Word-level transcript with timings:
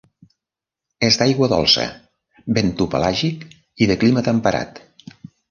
És 1.07 1.19
d'aigua 1.21 1.49
dolça, 1.51 1.85
bentopelàgic 2.57 3.45
i 3.87 3.91
de 3.93 4.01
clima 4.07 4.27
temperat. 4.31 4.83